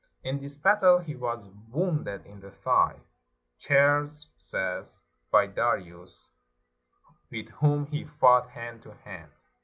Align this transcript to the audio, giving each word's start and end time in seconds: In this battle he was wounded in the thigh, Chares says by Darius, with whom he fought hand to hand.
In 0.23 0.39
this 0.39 0.55
battle 0.57 0.97
he 0.97 1.15
was 1.15 1.47
wounded 1.69 2.25
in 2.25 2.39
the 2.39 2.49
thigh, 2.49 3.01
Chares 3.59 4.29
says 4.35 4.99
by 5.29 5.45
Darius, 5.45 6.31
with 7.29 7.49
whom 7.49 7.85
he 7.85 8.05
fought 8.05 8.49
hand 8.49 8.81
to 8.81 8.95
hand. 8.95 9.29